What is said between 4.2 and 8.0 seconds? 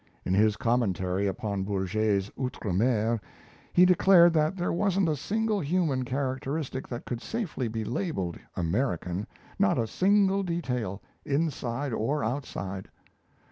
that there wasn't a single human characteristic that could safely be